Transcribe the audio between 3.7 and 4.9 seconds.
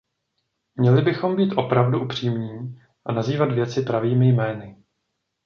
pravými jmény.